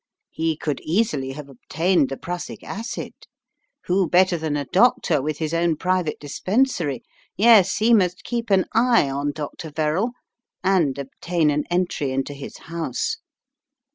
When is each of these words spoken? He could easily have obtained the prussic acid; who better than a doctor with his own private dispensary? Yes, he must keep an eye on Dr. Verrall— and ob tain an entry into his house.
He 0.31 0.57
could 0.57 0.79
easily 0.81 1.33
have 1.33 1.47
obtained 1.47 2.09
the 2.09 2.17
prussic 2.17 2.63
acid; 2.63 3.13
who 3.83 4.09
better 4.09 4.35
than 4.35 4.57
a 4.57 4.65
doctor 4.65 5.21
with 5.21 5.37
his 5.37 5.53
own 5.53 5.75
private 5.75 6.19
dispensary? 6.19 7.03
Yes, 7.37 7.75
he 7.77 7.93
must 7.93 8.23
keep 8.23 8.49
an 8.49 8.65
eye 8.73 9.07
on 9.11 9.31
Dr. 9.31 9.69
Verrall— 9.69 10.13
and 10.63 10.97
ob 10.97 11.09
tain 11.21 11.51
an 11.51 11.65
entry 11.69 12.09
into 12.11 12.33
his 12.33 12.57
house. 12.61 13.17